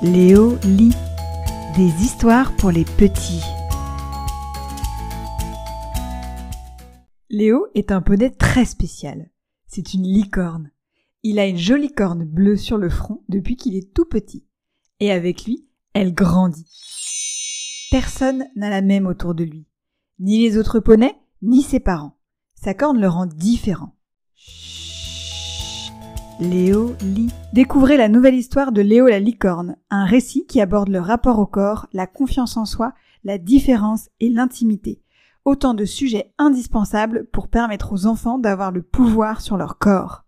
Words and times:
Léo 0.00 0.56
lit 0.62 0.94
des 1.74 2.04
histoires 2.04 2.54
pour 2.54 2.70
les 2.70 2.84
petits. 2.84 3.42
Léo 7.28 7.66
est 7.74 7.90
un 7.90 8.00
poney 8.00 8.30
très 8.30 8.64
spécial. 8.64 9.28
C'est 9.66 9.94
une 9.94 10.04
licorne. 10.04 10.70
Il 11.24 11.40
a 11.40 11.48
une 11.48 11.58
jolie 11.58 11.92
corne 11.92 12.24
bleue 12.24 12.56
sur 12.56 12.78
le 12.78 12.88
front 12.88 13.24
depuis 13.28 13.56
qu'il 13.56 13.74
est 13.74 13.92
tout 13.92 14.04
petit. 14.04 14.46
Et 15.00 15.10
avec 15.10 15.46
lui, 15.46 15.66
elle 15.94 16.14
grandit. 16.14 16.70
Personne 17.90 18.44
n'a 18.54 18.70
la 18.70 18.82
même 18.82 19.08
autour 19.08 19.34
de 19.34 19.42
lui. 19.42 19.66
Ni 20.20 20.38
les 20.38 20.58
autres 20.58 20.78
poneys, 20.78 21.16
ni 21.42 21.60
ses 21.62 21.80
parents. 21.80 22.16
Sa 22.54 22.72
corne 22.72 23.00
le 23.00 23.08
rend 23.08 23.26
différent. 23.26 23.97
Léo 26.40 26.94
lit. 27.02 27.32
Découvrez 27.52 27.96
la 27.96 28.08
nouvelle 28.08 28.36
histoire 28.36 28.70
de 28.70 28.80
Léo 28.80 29.08
la 29.08 29.18
licorne, 29.18 29.74
un 29.90 30.04
récit 30.04 30.46
qui 30.46 30.60
aborde 30.60 30.88
le 30.88 31.00
rapport 31.00 31.40
au 31.40 31.46
corps, 31.46 31.88
la 31.92 32.06
confiance 32.06 32.56
en 32.56 32.64
soi, 32.64 32.92
la 33.24 33.38
différence 33.38 34.08
et 34.20 34.30
l'intimité. 34.30 35.02
Autant 35.44 35.74
de 35.74 35.84
sujets 35.84 36.32
indispensables 36.38 37.26
pour 37.32 37.48
permettre 37.48 37.92
aux 37.92 38.06
enfants 38.06 38.38
d'avoir 38.38 38.70
le 38.70 38.82
pouvoir 38.82 39.40
sur 39.40 39.56
leur 39.56 39.78
corps. 39.78 40.27